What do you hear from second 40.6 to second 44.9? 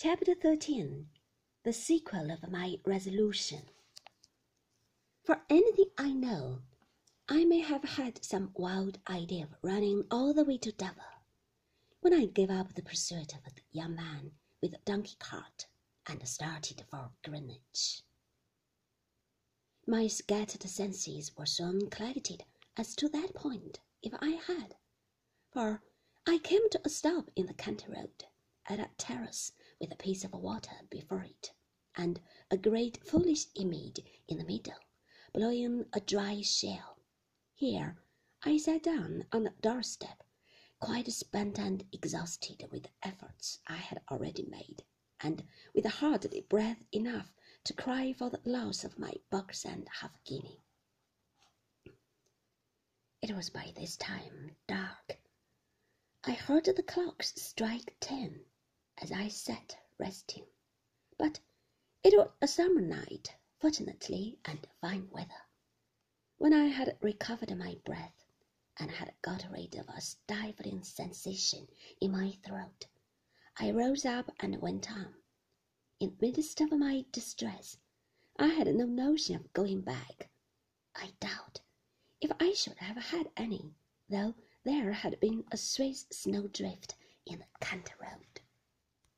quite spent and exhausted with the efforts I had already made,